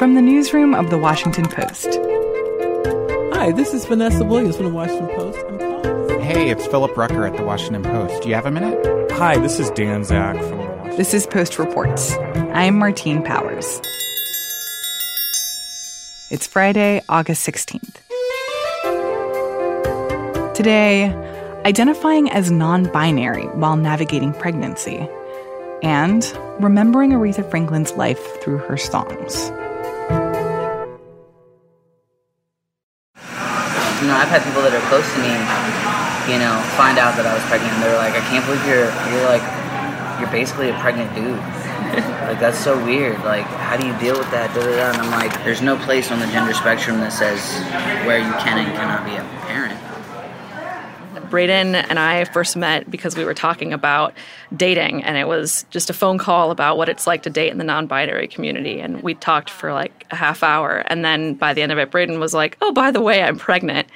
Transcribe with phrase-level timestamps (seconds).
[0.00, 1.98] From the newsroom of The Washington Post.
[3.34, 5.38] Hi, this is Vanessa Williams from The Washington Post.
[5.46, 6.20] I'm calling.
[6.22, 8.22] Hey, it's Philip Rucker at The Washington Post.
[8.22, 9.12] Do you have a minute?
[9.12, 10.96] Hi, this is Dan Zak from The Washington Post.
[10.96, 12.14] This is Post Reports.
[12.54, 13.78] I'm Martine Powers.
[16.30, 17.96] It's Friday, August 16th.
[20.54, 21.12] Today,
[21.66, 25.06] identifying as non binary while navigating pregnancy,
[25.82, 26.24] and
[26.58, 29.52] remembering Aretha Franklin's life through her songs.
[34.20, 35.32] I've had people that are close to me,
[36.28, 38.92] you know, find out that I was pregnant, and they're like, "I can't believe you're
[39.08, 39.40] you're like
[40.20, 41.40] you're basically a pregnant dude."
[42.28, 43.18] like that's so weird.
[43.24, 44.54] Like, how do you deal with that?
[44.54, 44.92] Da, da, da.
[44.92, 47.40] And I'm like, there's no place on the gender spectrum that says
[48.06, 49.69] where you can and cannot be a parent.
[51.30, 54.12] Braden and I first met because we were talking about
[54.56, 57.58] dating, and it was just a phone call about what it's like to date in
[57.58, 58.80] the non binary community.
[58.80, 60.84] And we talked for like a half hour.
[60.86, 63.38] And then by the end of it, Braden was like, Oh, by the way, I'm
[63.38, 63.88] pregnant.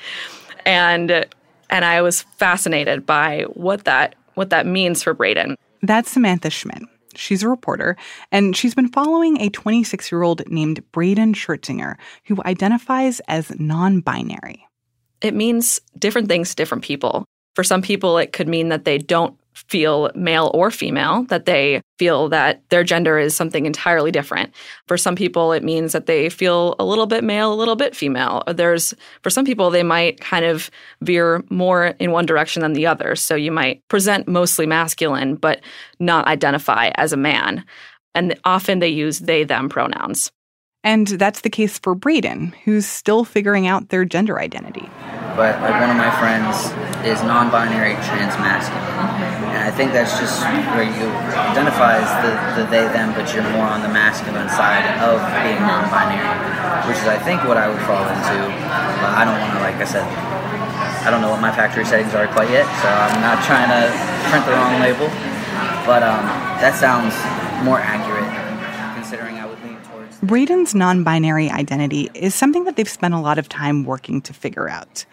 [0.64, 1.26] And
[1.70, 5.56] and I was fascinated by what that what that means for Braden.
[5.82, 6.82] That's Samantha Schmidt.
[7.16, 7.96] She's a reporter,
[8.32, 14.00] and she's been following a 26 year old named Braden Schertzinger who identifies as non
[14.00, 14.66] binary.
[15.24, 17.24] It means different things to different people.
[17.54, 19.36] For some people, it could mean that they don't
[19.68, 24.52] feel male or female, that they feel that their gender is something entirely different.
[24.86, 27.96] For some people, it means that they feel a little bit male, a little bit
[27.96, 28.42] female.
[28.48, 32.86] There's, for some people, they might kind of veer more in one direction than the
[32.86, 33.16] other.
[33.16, 35.62] So you might present mostly masculine, but
[36.00, 37.64] not identify as a man.
[38.14, 40.30] And often they use they, them pronouns.
[40.84, 44.84] And that's the case for Braden, who's still figuring out their gender identity.
[45.32, 46.70] But like one of my friends
[47.08, 48.84] is non-binary trans masculine,
[49.50, 50.44] and I think that's just
[50.76, 51.08] where you
[51.50, 55.58] identify as the, the they them, but you're more on the masculine side of being
[55.64, 56.28] non-binary,
[56.86, 58.36] which is I think what I would fall into.
[59.00, 60.06] But I don't want to, like I said,
[61.02, 63.88] I don't know what my factory settings are quite yet, so I'm not trying to
[64.28, 65.08] print the wrong label.
[65.88, 66.28] But um,
[66.60, 67.16] that sounds
[67.64, 68.03] more accurate,
[70.24, 74.32] Braden's non binary identity is something that they've spent a lot of time working to
[74.32, 75.04] figure out.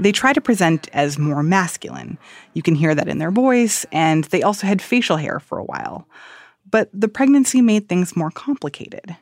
[0.00, 2.18] They try to present as more masculine.
[2.54, 5.64] You can hear that in their voice, and they also had facial hair for a
[5.64, 6.08] while.
[6.70, 9.16] But the pregnancy made things more complicated.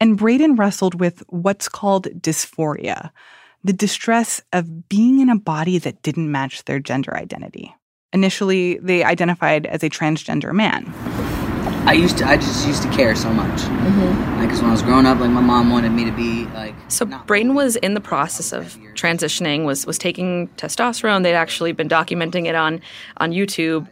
[0.00, 3.10] And Braden wrestled with what's called dysphoria
[3.64, 7.74] the distress of being in a body that didn't match their gender identity.
[8.12, 10.92] Initially, they identified as a transgender man.
[11.86, 13.60] I used to, I just used to care so much.
[13.60, 14.38] Mm-hmm.
[14.38, 16.74] Like, 'cause when I was growing up, like my mom wanted me to be like.
[16.88, 21.22] So Braden was in the process of transitioning, was was taking testosterone.
[21.22, 22.80] They'd actually been documenting it on
[23.18, 23.86] on YouTube.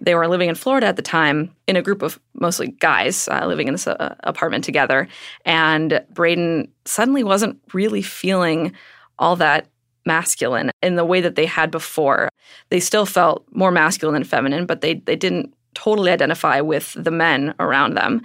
[0.00, 3.44] They were living in Florida at the time in a group of mostly guys uh,
[3.46, 5.08] living in this uh, apartment together.
[5.44, 8.72] And Braden suddenly wasn't really feeling
[9.18, 9.66] all that
[10.04, 12.28] masculine in the way that they had before.
[12.70, 17.10] They still felt more masculine than feminine, but they they didn't totally identify with the
[17.10, 18.22] men around them.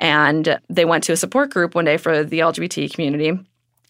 [0.00, 3.38] And they went to a support group one day for the LGBT community,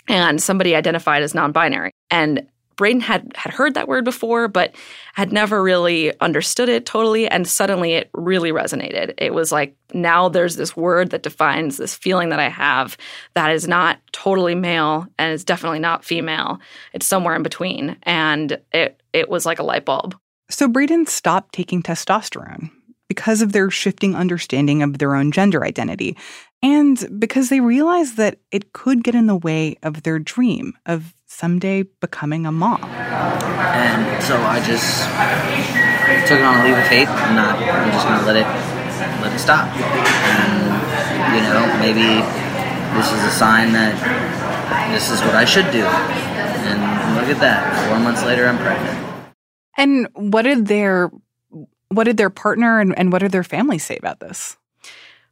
[0.08, 1.90] and somebody identified as non-binary.
[2.10, 2.46] And
[2.76, 4.74] Braden had had heard that word before, but
[5.14, 7.28] had never really understood it totally.
[7.28, 9.14] And suddenly, it really resonated.
[9.18, 12.96] It was like now there's this word that defines this feeling that I have
[13.34, 16.60] that is not totally male and is definitely not female.
[16.92, 20.16] It's somewhere in between, and it it was like a light bulb.
[20.48, 22.70] So Braden stopped taking testosterone
[23.12, 26.16] because of their shifting understanding of their own gender identity,
[26.62, 31.12] and because they realized that it could get in the way of their dream of
[31.26, 32.82] someday becoming a mom.
[32.84, 35.04] And so I just
[36.26, 37.10] took it on a leap of faith.
[37.10, 37.56] I'm not.
[37.60, 38.48] I'm just gonna let it
[39.20, 39.68] let it stop.
[39.76, 40.72] And
[41.36, 42.24] you know, maybe
[42.96, 43.92] this is a sign that
[44.90, 45.84] this is what I should do.
[45.84, 46.80] And
[47.20, 47.60] look at that.
[47.90, 48.98] Four months later, I'm pregnant.
[49.76, 51.10] And what did their
[51.96, 54.56] what did their partner and, and what did their family say about this?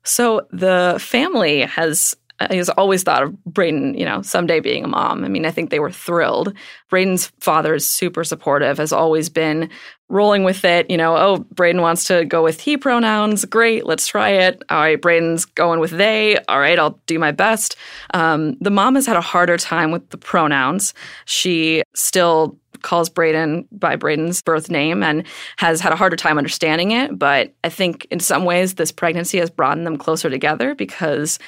[0.03, 5.25] So the family has has always thought of Braden, you know, someday being a mom.
[5.25, 6.55] I mean, I think they were thrilled.
[6.89, 9.69] Braden's father is super supportive, has always been
[10.09, 10.89] rolling with it.
[10.91, 13.45] You know, oh, Braden wants to go with he pronouns.
[13.45, 14.63] Great, let's try it.
[14.71, 16.39] All right, Braden's going with they.
[16.49, 17.77] All right, I'll do my best.
[18.15, 20.95] Um, the mom has had a harder time with the pronouns.
[21.27, 25.25] She still calls Braden by Braden's birth name and
[25.59, 27.19] has had a harder time understanding it.
[27.19, 31.39] But I think in some ways, this pregnancy has brought them closer together because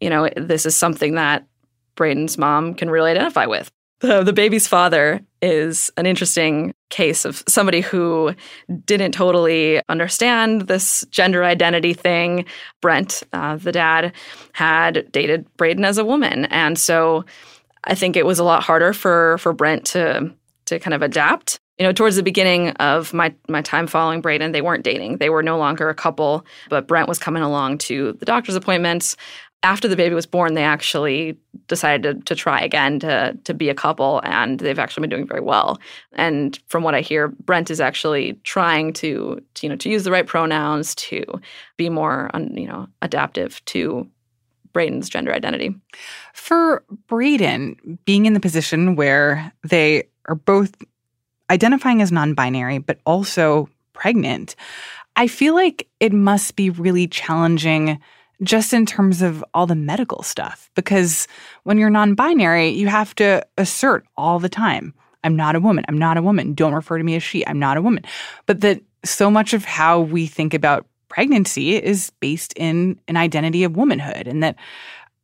[0.00, 1.46] you know, this is something that
[1.96, 3.70] Braden's mom can really identify with.
[4.00, 8.32] The, the baby's father is an interesting case of somebody who
[8.84, 12.44] didn't totally understand this gender identity thing.
[12.80, 14.12] Brent, uh, the dad,
[14.52, 16.44] had dated Braden as a woman.
[16.46, 17.24] And so
[17.84, 20.32] I think it was a lot harder for, for Brent to,
[20.68, 24.50] to kind of adapt you know, towards the beginning of my my time following Braden,
[24.50, 25.18] they weren't dating.
[25.18, 29.16] They were no longer a couple, but Brent was coming along to the doctor's appointments
[29.62, 31.36] after the baby was born, they actually
[31.66, 35.26] decided to, to try again to to be a couple, and they've actually been doing
[35.26, 35.80] very well.
[36.12, 40.04] And from what I hear, Brent is actually trying to, to you know to use
[40.04, 41.24] the right pronouns to
[41.76, 44.08] be more you know adaptive to
[44.72, 45.74] Braden's gender identity.
[46.34, 50.74] For Braden, being in the position where they are both
[51.50, 54.54] identifying as non-binary but also pregnant,
[55.16, 57.98] I feel like it must be really challenging
[58.42, 60.70] just in terms of all the medical stuff.
[60.76, 61.26] Because
[61.64, 64.94] when you're non binary, you have to assert all the time
[65.24, 65.84] I'm not a woman.
[65.88, 66.54] I'm not a woman.
[66.54, 67.46] Don't refer to me as she.
[67.46, 68.04] I'm not a woman.
[68.46, 73.64] But that so much of how we think about pregnancy is based in an identity
[73.64, 74.26] of womanhood.
[74.26, 74.56] And that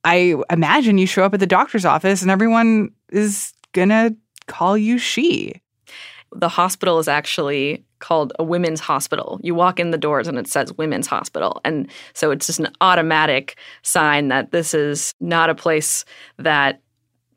[0.04, 4.14] I imagine you show up at the doctor's office and everyone is going to
[4.46, 5.60] call you she.
[6.36, 9.40] The hospital is actually called a women's hospital.
[9.42, 11.60] You walk in the doors and it says women's hospital.
[11.64, 16.04] And so it's just an automatic sign that this is not a place
[16.38, 16.80] that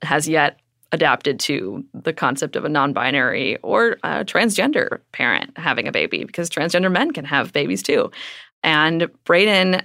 [0.02, 0.60] has yet
[0.92, 6.50] adapted to the concept of a non-binary or a transgender parent having a baby because
[6.50, 8.10] transgender men can have babies too.
[8.64, 9.82] And Braden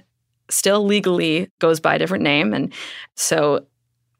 [0.49, 2.73] still legally goes by a different name and
[3.15, 3.65] so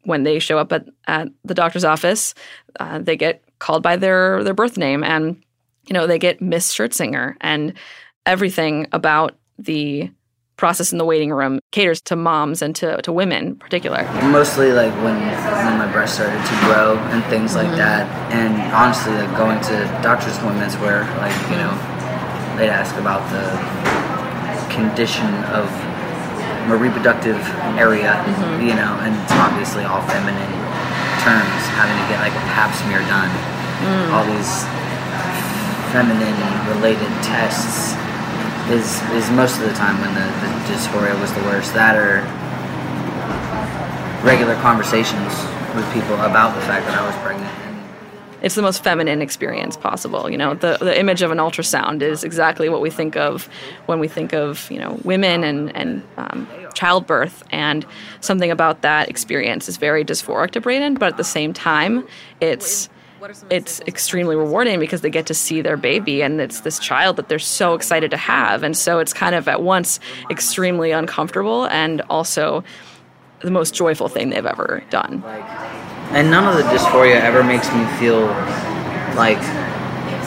[0.04, 2.34] when they show up at, at the doctor's office,
[2.80, 5.42] uh, they get called by their their birth name and
[5.88, 7.74] you know, they get Miss Schertzinger and
[8.26, 10.10] everything about the
[10.56, 14.04] process in the waiting room caters to moms and to, to women in particular.
[14.24, 17.78] Mostly like when when my breast started to grow and things like mm-hmm.
[17.78, 18.08] that.
[18.32, 21.74] And honestly like going to doctor's appointments where like, you know,
[22.58, 25.68] they'd ask about the condition of
[26.68, 27.40] my reproductive
[27.76, 28.64] area, mm-hmm.
[28.64, 30.54] you know, and it's obviously all feminine
[31.24, 33.32] terms, having to get like a pap smear done.
[33.84, 34.16] Mm.
[34.16, 34.64] All these
[35.92, 36.40] feminine
[36.76, 37.96] related tests
[38.72, 41.74] is is most of the time when the, the dysphoria was the worst.
[41.74, 42.24] That or
[44.24, 45.32] regular conversations
[45.76, 47.73] with people about the fact that I was pregnant.
[48.44, 50.30] It's the most feminine experience possible.
[50.30, 53.50] You know, the, the image of an ultrasound is exactly what we think of
[53.86, 57.44] when we think of, you know, women and, and um, childbirth.
[57.52, 57.86] And
[58.20, 62.06] something about that experience is very dysphoric to Braden, but at the same time,
[62.42, 62.90] it's
[63.50, 67.30] it's extremely rewarding because they get to see their baby and it's this child that
[67.30, 68.64] they're so excited to have.
[68.64, 72.66] And so it's kind of at once extremely uncomfortable and also
[73.40, 75.24] the most joyful thing they've ever done.
[76.14, 78.28] And none of the dysphoria ever makes me feel
[79.18, 79.42] like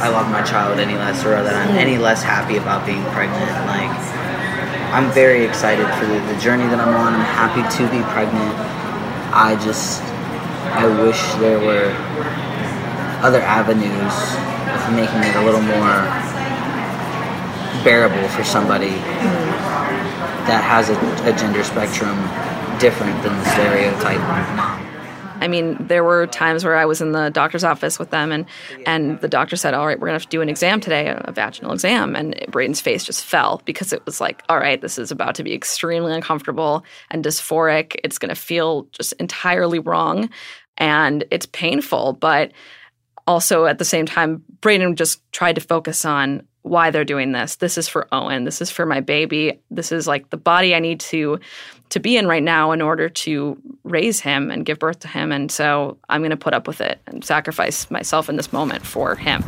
[0.02, 3.50] I love my child any less or that I'm any less happy about being pregnant.
[3.70, 3.94] Like,
[4.92, 7.14] I'm very excited for the, the journey that I'm on.
[7.14, 8.54] I'm happy to be pregnant.
[9.32, 10.02] I just,
[10.74, 11.94] I wish there were
[13.22, 14.14] other avenues
[14.84, 16.02] of making it a little more
[17.82, 18.98] bearable for somebody
[20.50, 22.16] that has a, a gender spectrum
[22.78, 24.20] different than the stereotype
[24.56, 24.85] mom.
[25.40, 28.46] I mean, there were times where I was in the doctor's office with them, and
[28.86, 31.22] and the doctor said, "All right, we're gonna have to do an exam today, a,
[31.24, 34.98] a vaginal exam." And Braden's face just fell because it was like, "All right, this
[34.98, 37.96] is about to be extremely uncomfortable and dysphoric.
[38.02, 40.30] It's gonna feel just entirely wrong,
[40.78, 42.52] and it's painful." But
[43.26, 47.56] also at the same time, Braden just tried to focus on why they're doing this.
[47.56, 48.42] This is for Owen.
[48.42, 49.60] This is for my baby.
[49.70, 51.38] This is like the body I need to
[51.90, 55.30] to be in right now in order to raise him and give birth to him.
[55.30, 58.84] And so I'm going to put up with it and sacrifice myself in this moment
[58.84, 59.44] for him.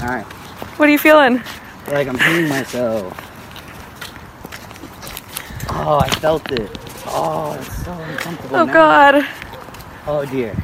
[0.00, 0.24] All right.
[0.76, 1.42] What are you feeling?
[1.88, 3.12] Like I'm peeing myself.
[5.70, 6.70] Oh, I felt it.
[7.06, 8.56] Oh, it's so uncomfortable.
[8.56, 8.72] Oh now.
[8.72, 9.26] God.
[10.06, 10.56] Oh dear.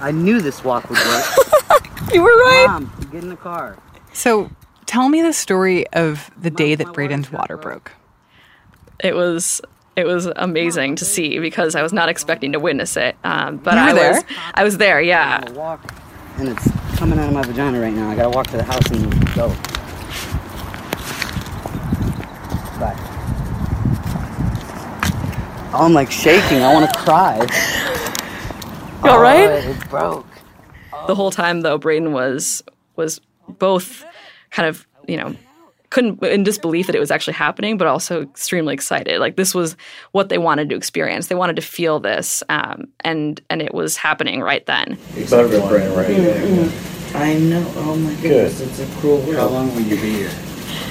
[0.00, 1.24] I knew this walk would work.
[2.12, 2.66] you were right.
[2.68, 3.78] Mom, get in the car.
[4.12, 4.50] So
[4.92, 7.92] tell me the story of the day that Braden's water broke.
[9.00, 9.62] It was
[9.96, 13.16] It was amazing to see because I was not expecting to witness it.
[13.24, 14.12] Um, but You were I there?
[14.12, 15.00] was, I was there.
[15.00, 15.50] Yeah.
[15.52, 15.80] walk,
[16.36, 18.10] and it's coming out of my vagina right now.
[18.10, 19.48] I gotta walk to the house and go.
[22.78, 22.96] Bye.
[25.74, 26.62] Oh, I'm like shaking.
[26.62, 27.36] I want to cry.
[29.04, 29.48] You all right?
[29.48, 30.26] Oh, it broke.
[31.06, 32.62] the whole time though braden was
[32.94, 34.04] was both
[34.52, 35.34] kind of you know
[35.90, 39.76] couldn't in disbelief that it was actually happening but also extremely excited like this was
[40.12, 43.96] what they wanted to experience they wanted to feel this um, and and it was
[43.96, 44.96] happening right then
[45.28, 46.72] Better for brain right
[47.14, 47.70] I know.
[47.76, 49.36] Oh my goodness, it's a cruel world.
[49.36, 50.30] How long will you be here?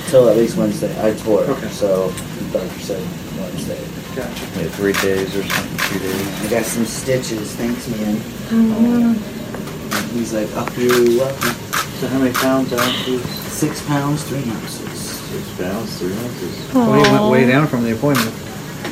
[0.08, 0.92] Till at least Wednesday.
[1.04, 1.42] I tore.
[1.42, 1.68] Okay.
[1.70, 3.02] So the doctor said
[3.40, 3.84] Wednesday.
[4.16, 4.46] Gotcha.
[4.56, 6.46] Maybe three days or something, two days.
[6.46, 7.56] I got some stitches.
[7.56, 8.22] Thanks, man.
[8.52, 11.71] And he's like, "Up you're welcome."
[12.02, 13.22] So how many pounds ounces?
[13.30, 15.00] Six pounds, three ounces.
[15.00, 16.74] Six pounds, three ounces.
[16.74, 18.34] Well, you went way down from the appointment.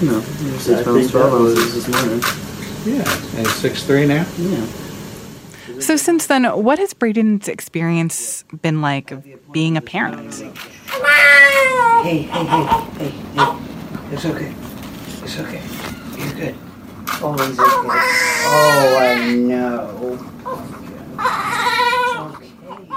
[0.03, 0.21] No,
[0.59, 2.21] six I pounds, think twelve that was- ounces this morning.
[2.85, 3.37] Yeah.
[3.39, 4.27] And six three now?
[4.37, 4.63] Yeah.
[5.79, 10.35] So since then, what has Braden's experience been like of being a parent?
[10.35, 10.51] Hey,
[12.03, 13.13] hey, hey, hey, hey.
[14.11, 14.53] It's okay.
[15.23, 15.61] It's okay.
[16.15, 16.55] You're good.
[17.23, 18.03] Oh, he's okay.
[18.45, 20.19] Oh, I know.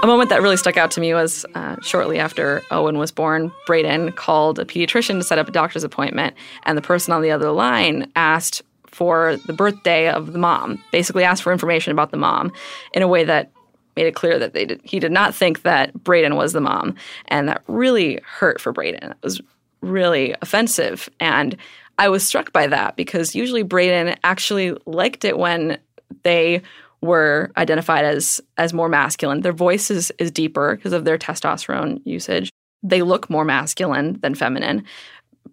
[0.03, 3.53] A moment that really stuck out to me was uh, shortly after Owen was born,
[3.65, 7.31] Braden called a pediatrician to set up a doctor's appointment, and the person on the
[7.31, 12.17] other line asked for the birthday of the mom, basically asked for information about the
[12.17, 12.51] mom
[12.93, 13.49] in a way that
[13.95, 16.95] made it clear that they did, he did not think that Braden was the mom,
[17.29, 19.11] and that really hurt for Braden.
[19.11, 19.39] It was
[19.81, 21.55] really offensive, and
[21.97, 25.77] I was struck by that because usually Braden actually liked it when
[26.23, 26.61] they
[27.03, 29.41] were identified as as more masculine.
[29.41, 32.49] Their voice is, is deeper because of their testosterone usage.
[32.81, 34.85] They look more masculine than feminine.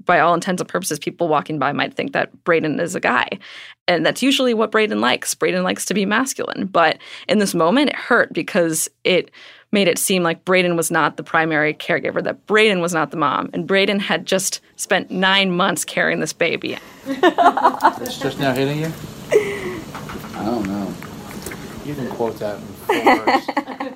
[0.04, 3.28] By all intents and purposes, people walking by might think that Braden is a guy.
[3.88, 5.34] And that's usually what Braden likes.
[5.34, 6.66] Braden likes to be masculine.
[6.66, 9.30] But in this moment, it hurt because it
[9.72, 13.16] made it seem like Braden was not the primary caregiver, that Braden was not the
[13.16, 13.50] mom.
[13.52, 16.78] And Braden had just spent nine months carrying this baby.
[17.06, 18.92] It's just now hitting you?
[19.32, 20.89] I don't know.
[21.90, 23.94] You can quote that in.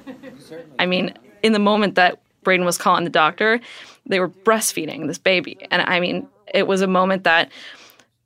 [0.80, 3.60] I mean, in the moment that Braden was calling the doctor,
[4.04, 5.64] they were breastfeeding this baby.
[5.70, 7.52] And I mean, it was a moment that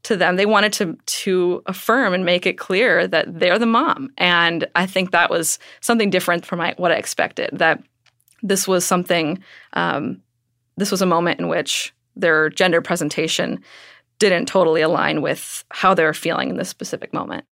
[0.05, 4.11] to them they wanted to to affirm and make it clear that they're the mom.
[4.17, 7.51] And I think that was something different from my, what I expected.
[7.53, 7.83] That
[8.43, 9.43] this was something
[9.75, 10.23] um,
[10.79, 13.63] this was a moment in which their gender presentation
[14.19, 17.45] didn't totally align with how they're feeling in this specific moment.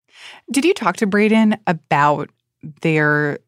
[0.50, 2.30] Did you talk to Braden about
[2.82, 3.38] their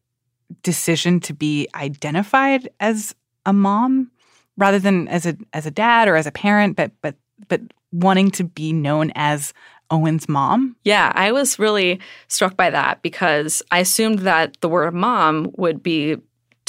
[0.63, 4.11] decision to be identified as a mom
[4.57, 7.15] rather than as a as a dad or as a parent, but but
[7.47, 7.61] but
[7.91, 9.53] wanting to be known as
[9.91, 10.75] Owen's mom?
[10.83, 15.81] Yeah, I was really struck by that because I assumed that the word mom would
[15.81, 16.17] be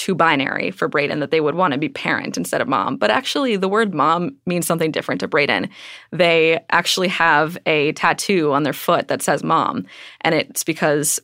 [0.00, 2.96] too binary for Braden, that they would want to be parent instead of mom.
[2.96, 5.68] But actually, the word mom means something different to Braden.
[6.10, 9.86] They actually have a tattoo on their foot that says mom.
[10.22, 11.20] And it's because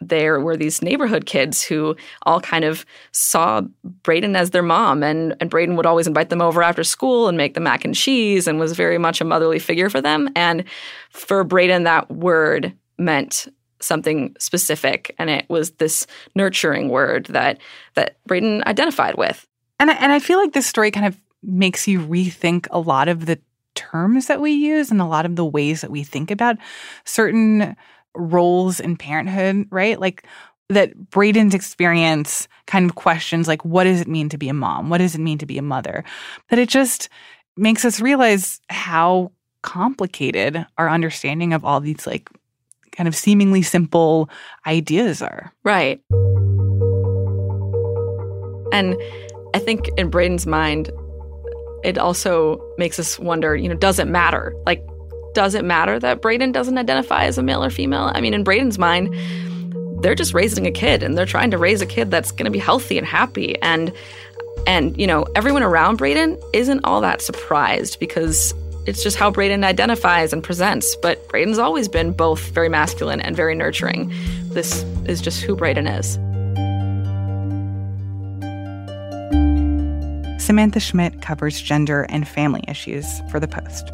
[0.00, 3.62] there were these neighborhood kids who all kind of saw
[4.02, 7.38] Braden as their mom, and, and Braden would always invite them over after school and
[7.38, 10.28] make them mac and cheese and was very much a motherly figure for them.
[10.34, 10.64] And
[11.10, 13.46] for Braden, that word meant
[13.82, 17.58] something specific, and it was this nurturing word that
[17.94, 19.46] that Braden identified with.
[19.78, 23.08] And I, and I feel like this story kind of makes you rethink a lot
[23.08, 23.38] of the
[23.74, 26.56] terms that we use and a lot of the ways that we think about
[27.04, 27.76] certain
[28.14, 29.98] roles in parenthood, right?
[29.98, 30.24] Like
[30.68, 34.90] that Braden's experience kind of questions like what does it mean to be a mom?
[34.90, 36.04] What does it mean to be a mother?
[36.48, 37.08] That it just
[37.56, 42.28] makes us realize how complicated our understanding of all these like
[42.92, 44.28] kind of seemingly simple
[44.66, 45.52] ideas are.
[45.64, 46.00] Right.
[48.72, 48.96] And
[49.54, 50.90] I think in Braden's mind,
[51.84, 54.54] it also makes us wonder, you know, does it matter?
[54.66, 54.82] Like,
[55.34, 58.10] does it matter that Braden doesn't identify as a male or female?
[58.14, 59.14] I mean, in Braden's mind,
[60.02, 62.50] they're just raising a kid and they're trying to raise a kid that's going to
[62.50, 63.60] be healthy and happy.
[63.62, 63.92] And,
[64.66, 68.54] and, you know, everyone around Braden isn't all that surprised because
[68.86, 70.96] it's just how Braden identifies and presents.
[70.96, 74.12] But Braden's always been both very masculine and very nurturing.
[74.48, 76.14] This is just who Braden is.
[80.44, 83.90] Samantha Schmidt covers gender and family issues for The Post.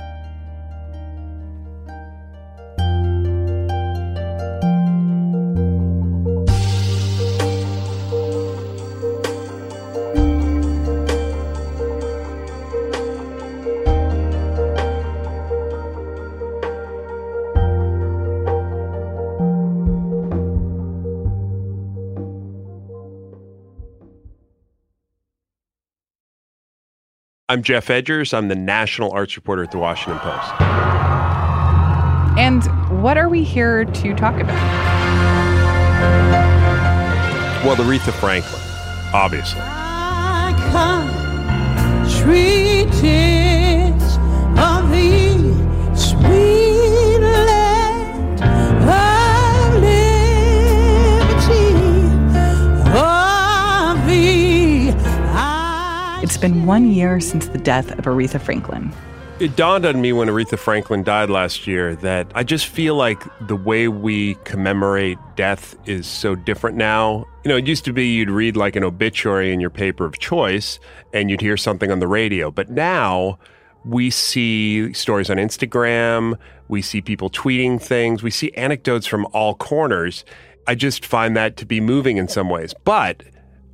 [27.50, 28.34] I'm Geoff Edgers.
[28.34, 30.60] I'm the national arts reporter at the Washington Post.
[32.38, 32.62] And
[33.02, 34.54] what are we here to talk about?
[37.64, 38.60] Well, Aretha Franklin,
[39.14, 39.62] obviously.
[56.40, 58.92] Been one year since the death of Aretha Franklin.
[59.40, 63.22] It dawned on me when Aretha Franklin died last year that I just feel like
[63.46, 67.24] the way we commemorate death is so different now.
[67.44, 70.18] You know, it used to be you'd read like an obituary in your paper of
[70.18, 70.80] choice
[71.12, 72.50] and you'd hear something on the radio.
[72.50, 73.38] But now
[73.84, 79.54] we see stories on Instagram, we see people tweeting things, we see anecdotes from all
[79.54, 80.24] corners.
[80.66, 82.74] I just find that to be moving in some ways.
[82.84, 83.22] But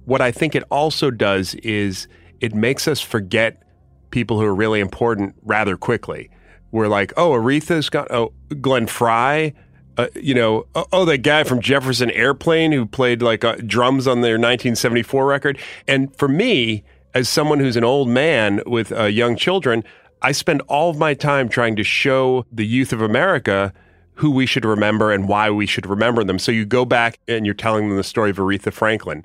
[0.04, 2.06] what I think it also does is
[2.40, 3.62] it makes us forget
[4.10, 6.30] people who are really important rather quickly.
[6.70, 9.54] We're like, oh, Aretha's got, oh, Glenn Frey,
[9.96, 14.06] uh, you know, oh, oh, that guy from Jefferson Airplane who played like uh, drums
[14.06, 15.58] on their 1974 record.
[15.86, 16.82] And for me,
[17.14, 19.84] as someone who's an old man with uh, young children,
[20.20, 23.72] I spend all of my time trying to show the youth of America
[24.14, 26.38] who we should remember and why we should remember them.
[26.38, 29.24] So you go back and you're telling them the story of Aretha Franklin.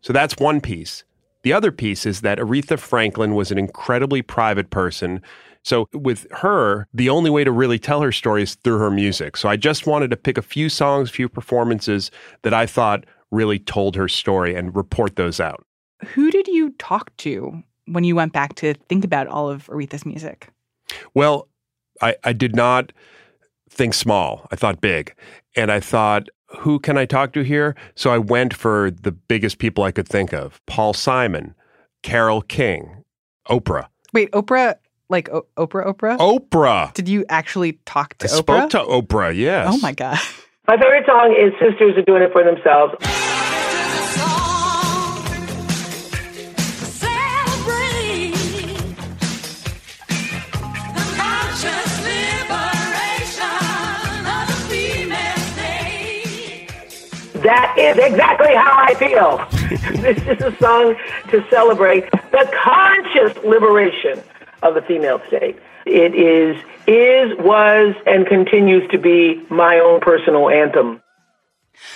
[0.00, 1.04] So that's one piece.
[1.42, 5.22] The other piece is that Aretha Franklin was an incredibly private person.
[5.62, 9.36] So, with her, the only way to really tell her story is through her music.
[9.36, 12.10] So, I just wanted to pick a few songs, a few performances
[12.42, 15.64] that I thought really told her story and report those out.
[16.14, 20.06] Who did you talk to when you went back to think about all of Aretha's
[20.06, 20.48] music?
[21.14, 21.48] Well,
[22.00, 22.92] I, I did not
[23.68, 25.14] think small, I thought big.
[25.56, 26.28] And I thought,
[26.58, 27.74] who can I talk to here?
[27.94, 31.54] So I went for the biggest people I could think of Paul Simon,
[32.02, 33.04] Carole King,
[33.48, 33.86] Oprah.
[34.12, 34.74] Wait, Oprah,
[35.08, 36.18] like o- Oprah, Oprah?
[36.18, 36.92] Oprah.
[36.94, 38.36] Did you actually talk to I Oprah?
[38.38, 39.68] spoke to Oprah, yes.
[39.72, 40.18] Oh my God.
[40.68, 42.94] My favorite song is Sisters Are Doing It For Themselves.
[57.42, 59.38] That is exactly how I feel.
[60.02, 60.94] this is a song
[61.28, 64.22] to celebrate the conscious liberation
[64.62, 65.58] of the female state.
[65.86, 71.02] It is, is, was, and continues to be my own personal anthem.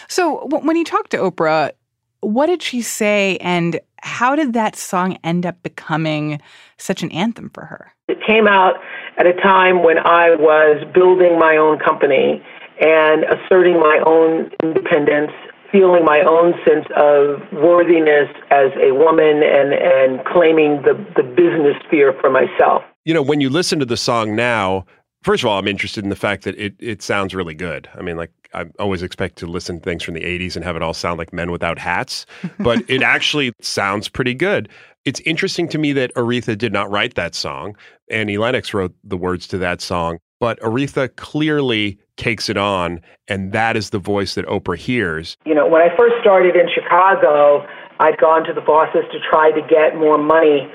[0.09, 1.73] So, when you talked to Oprah,
[2.21, 6.41] what did she say, and how did that song end up becoming
[6.79, 7.93] such an anthem for her?
[8.09, 8.77] It came out
[9.19, 12.43] at a time when I was building my own company
[12.81, 15.33] and asserting my own independence,
[15.71, 21.77] feeling my own sense of worthiness as a woman, and, and claiming the, the business
[21.87, 22.83] sphere for myself.
[23.05, 24.85] You know, when you listen to the song now,
[25.23, 27.89] first of all, I'm interested in the fact that it, it sounds really good.
[27.99, 30.77] I mean, like, I always expect to listen to things from the 80s and have
[30.77, 32.25] it all sound like men without hats,
[32.59, 34.69] but it actually sounds pretty good.
[35.05, 37.77] It's interesting to me that Aretha did not write that song.
[38.11, 43.53] Annie Lennox wrote the words to that song, but Aretha clearly takes it on, and
[43.53, 45.39] that is the voice that Oprah hears.
[45.47, 47.67] You know, when I first started in Chicago,
[47.99, 50.71] I'd gone to the bosses to try to get more money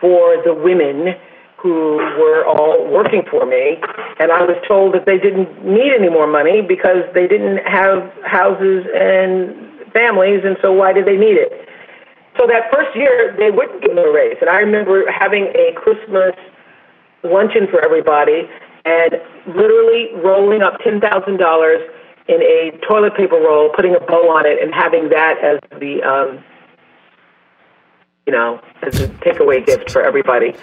[0.00, 1.18] for the women
[1.60, 3.82] who were all working for me,
[4.20, 8.06] and I was told that they didn't need any more money because they didn't have
[8.22, 9.50] houses and
[9.90, 11.50] families, and so why did they need it?
[12.38, 15.74] So that first year, they wouldn't give me a raise, and I remember having a
[15.74, 16.38] Christmas
[17.24, 18.46] luncheon for everybody,
[18.84, 19.14] and
[19.46, 21.80] literally rolling up ten thousand dollars
[22.28, 26.02] in a toilet paper roll, putting a bow on it, and having that as the
[26.02, 26.44] um,
[28.26, 30.54] you know as a takeaway gift for everybody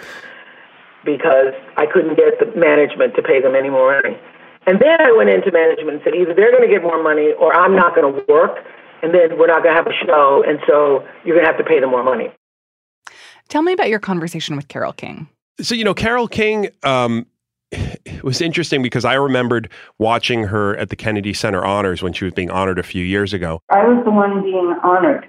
[1.04, 4.18] because I couldn't get the management to pay them any more money.
[4.66, 7.32] And then I went into management and said either they're going to get more money
[7.38, 8.58] or I'm not going to work,
[9.02, 11.58] and then we're not going to have a show, and so you're going to have
[11.58, 12.32] to pay them more money.
[13.48, 15.28] Tell me about your conversation with Carole King.
[15.60, 17.26] So, you know, Carole King um,
[18.04, 22.24] it was interesting because I remembered watching her at the Kennedy Center Honors when she
[22.24, 23.60] was being honored a few years ago.
[23.70, 25.28] I was the one being honored.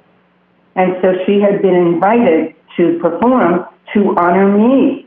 [0.75, 5.05] And so she had been invited to perform to honor me.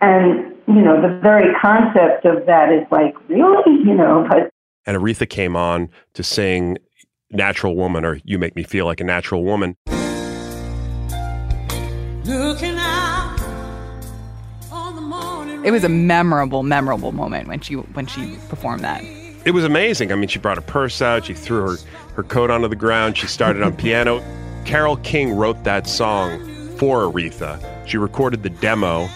[0.00, 3.78] And, you know, the very concept of that is like, really?
[3.84, 4.50] You know, but.
[4.86, 6.78] And Aretha came on to sing
[7.30, 9.76] Natural Woman or You Make Me Feel Like a Natural Woman.
[12.24, 12.69] Looking out
[15.62, 19.04] It was a memorable, memorable moment when she when she performed that.
[19.44, 20.10] It was amazing.
[20.10, 21.76] I mean, she brought her purse out, she threw her,
[22.14, 24.22] her coat onto the ground, she started on piano.
[24.64, 26.46] Carole King wrote that song
[26.76, 27.58] for Aretha.
[27.86, 29.08] She recorded the demo,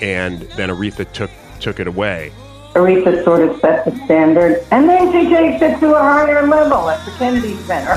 [0.00, 1.30] and then Aretha took
[1.60, 2.32] took it away.
[2.74, 6.90] Aretha sort of set the standard, and then she takes it to a higher level
[6.90, 7.96] at the Kennedy Center.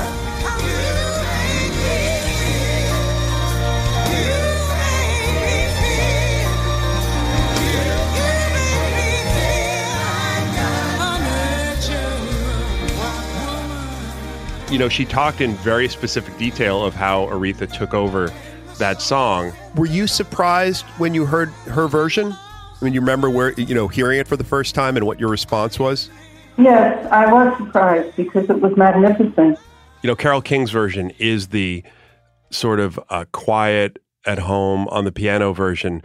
[14.72, 18.32] You know, she talked in very specific detail of how Aretha took over
[18.78, 19.52] that song.
[19.76, 22.32] Were you surprised when you heard her version?
[22.32, 25.20] I mean, you remember where you know hearing it for the first time and what
[25.20, 26.08] your response was?
[26.56, 29.58] Yes, I was surprised because it was magnificent.
[30.00, 31.82] You know, Carole King's version is the
[32.48, 36.00] sort of uh, quiet at home on the piano version.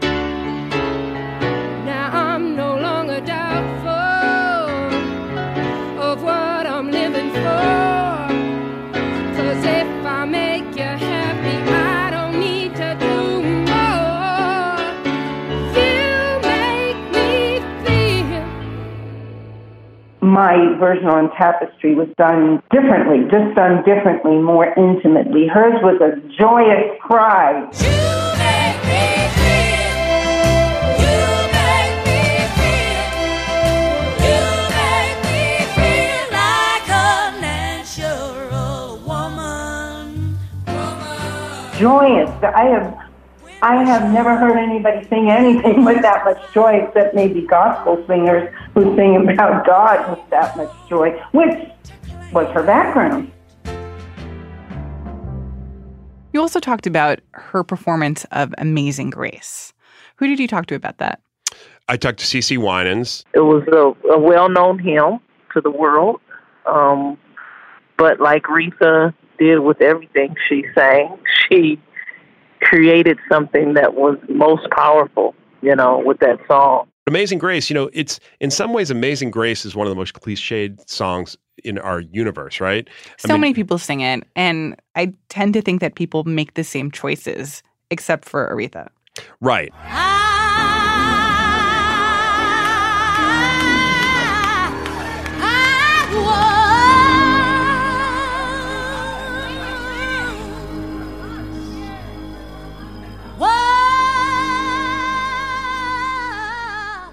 [20.27, 25.47] My version on Tapestry was done differently, just done differently, more intimately.
[25.47, 27.65] Hers was a joyous cry.
[41.79, 42.29] joyous.
[42.41, 42.96] I have
[43.61, 48.53] I have never heard anybody sing anything with that much joy except maybe gospel singers
[48.75, 51.67] who sing about God with that much joy, which
[52.31, 53.31] was her background.
[56.33, 59.73] You also talked about her performance of Amazing Grace.
[60.17, 61.19] Who did you talk to about that?
[61.89, 63.25] I talked to CeCe Winans.
[63.33, 65.19] It was a, a well-known hymn
[65.53, 66.21] to the world,
[66.67, 67.17] um,
[67.97, 71.17] but like Retha did with everything she sang,
[71.49, 71.81] she
[72.61, 76.87] created something that was most powerful, you know, with that song.
[77.07, 80.13] Amazing Grace, you know, it's in some ways Amazing Grace is one of the most
[80.13, 82.87] cliched songs in our universe, right?
[83.17, 86.91] So many people sing it, and I tend to think that people make the same
[86.91, 88.89] choices, except for Aretha.
[89.39, 89.73] Right.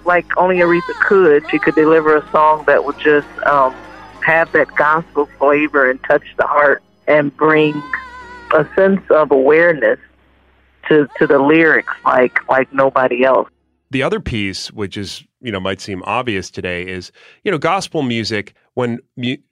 [0.05, 3.73] Like only Aretha could, she could deliver a song that would just um,
[4.23, 7.81] have that gospel flavor and touch the heart and bring
[8.53, 9.99] a sense of awareness
[10.87, 13.49] to to the lyrics like like nobody else.
[13.91, 17.11] The other piece, which is you know might seem obvious today, is
[17.43, 18.53] you know gospel music.
[18.73, 18.99] When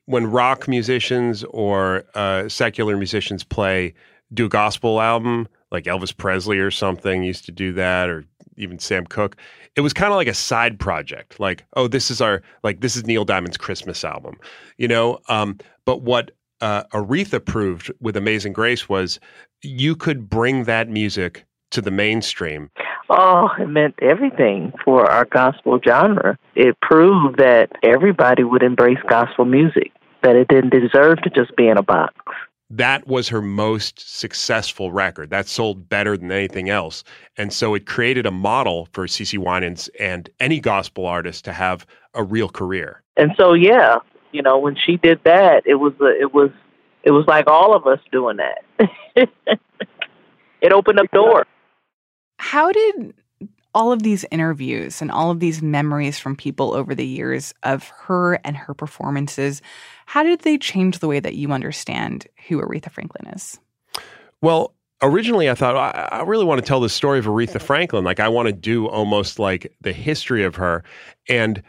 [0.05, 3.93] when rock musicians or uh, secular musicians play
[4.33, 8.25] do a gospel album, like Elvis Presley or something used to do that, or
[8.57, 9.37] even Sam Cooke.
[9.75, 12.95] It was kind of like a side project, like oh, this is our like this
[12.95, 14.37] is Neil Diamond's Christmas album,
[14.77, 15.19] you know.
[15.29, 19.19] Um, but what uh, Aretha proved with Amazing Grace was
[19.61, 22.69] you could bring that music to the mainstream.
[23.09, 26.37] Oh, it meant everything for our gospel genre.
[26.55, 31.67] It proved that everybody would embrace gospel music, that it didn't deserve to just be
[31.67, 32.15] in a box.
[32.75, 35.29] That was her most successful record.
[35.29, 37.03] That sold better than anything else.
[37.38, 41.86] And so it created a model for CeCe Winans and any gospel artist to have
[42.15, 43.03] a real career.
[43.15, 43.97] And so, yeah,
[44.31, 46.49] you know, when she did that, it was a, it was
[47.03, 48.89] it was like all of us doing that.
[50.62, 51.45] it opened up doors.
[52.39, 53.13] How did
[53.73, 57.88] all of these interviews and all of these memories from people over the years of
[57.89, 59.62] her and her performances,
[60.05, 63.59] how did they change the way that you understand who Aretha Franklin is?
[64.41, 65.75] Well, originally I thought
[66.12, 68.03] I, really want to tell the story of Aretha Franklin.
[68.03, 70.83] Like I want to do almost like the history of her.
[71.27, 71.63] And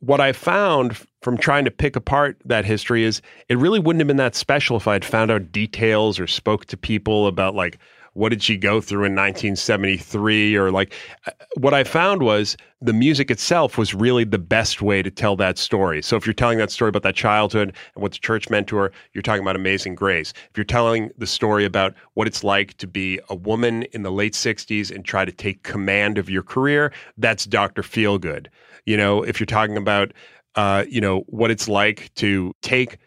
[0.00, 4.06] what I found from trying to pick apart that history is it really wouldn't have
[4.06, 7.78] been that special if I had found out details or spoke to people about like
[8.14, 10.92] what did she go through in 1973 or like
[11.26, 15.36] uh, what i found was the music itself was really the best way to tell
[15.36, 16.02] that story.
[16.02, 18.76] So if you're telling that story about that childhood and what the church meant to
[18.76, 20.34] her you're talking about amazing grace.
[20.50, 24.12] If you're telling the story about what it's like to be a woman in the
[24.12, 28.48] late 60s and try to take command of your career that's dr feelgood.
[28.84, 30.12] You know if you're talking about
[30.56, 32.98] uh, you know what it's like to take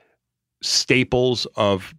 [0.63, 1.93] staples of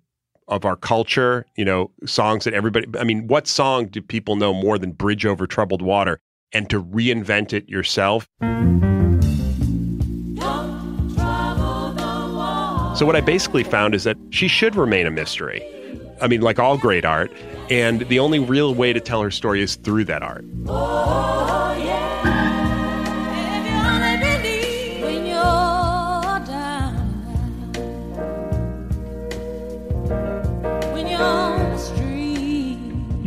[0.49, 4.53] of our culture, you know, songs that everybody I mean, what song do people know
[4.53, 6.21] more than Bridge Over Troubled Water
[6.53, 8.27] and to reinvent it yourself?
[12.99, 15.63] So what I basically found is that she should remain a mystery.
[16.21, 17.31] I mean, like all great art,
[17.71, 20.45] And the only real way to tell her story is through that art.
[20.67, 22.38] Oh,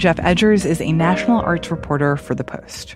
[0.01, 2.95] Geoff Edgers is a national arts reporter for The Post.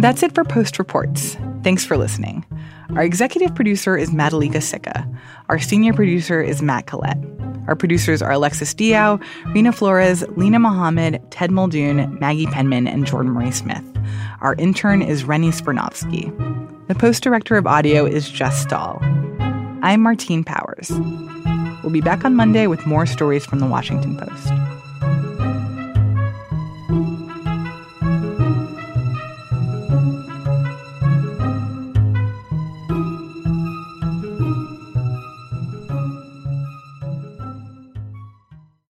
[0.00, 1.36] That's it for Post Reports.
[1.64, 2.46] Thanks for listening.
[2.94, 5.04] Our executive producer is Madhulika Sikka.
[5.48, 7.18] Our senior producer is Matt Collette.
[7.66, 13.32] Our producers are Alexis Diao, Reena Flores, Linah Mohammad, Ted Muldoon, Maggie Penman, and Jordan
[13.32, 13.82] Marie Smith.
[14.42, 16.86] Our intern is Rennie Svirnovskiy.
[16.86, 19.00] The post director of audio is Jess Stahl.
[19.84, 20.88] I'm Martine Powers.
[21.82, 24.83] We'll be back on Monday with more stories from the Washington Post.